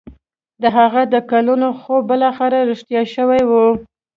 د 0.61 0.63
هغه 0.77 1.01
د 1.13 1.15
کلونو 1.31 1.67
خوب 1.81 2.01
بالاخره 2.11 2.59
رښتيا 2.69 3.01
شوی 3.15 3.41
و. 3.49 3.51